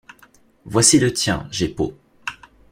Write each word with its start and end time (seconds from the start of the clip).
Voici 0.65 0.97
le 0.97 1.13
tien, 1.13 1.47
Jeppo. 1.51 1.93